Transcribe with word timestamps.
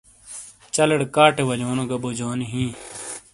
چلیڑے 0.73 1.07
کاٹے 1.15 1.43
ولیونو 1.49 1.83
گہ 1.89 1.97
بوجنی 2.03 2.45
ہِیں۔ 2.53 2.71